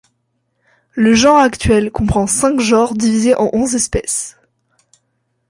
[0.95, 4.39] Le genre actuel comprend cinq genres divisés en onze espèces.